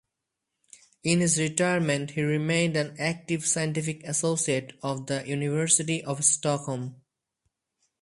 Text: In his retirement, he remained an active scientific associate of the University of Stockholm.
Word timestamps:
In 1.03 1.19
his 1.19 1.37
retirement, 1.37 2.09
he 2.09 2.23
remained 2.23 2.75
an 2.75 2.95
active 2.97 3.45
scientific 3.45 4.03
associate 4.05 4.73
of 4.81 5.05
the 5.05 5.23
University 5.27 6.03
of 6.03 6.25
Stockholm. 6.25 6.99